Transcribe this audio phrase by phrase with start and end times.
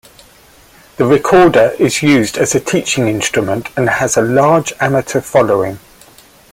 [0.97, 5.77] The recorder is used as a teaching instrument and has a large amateur following.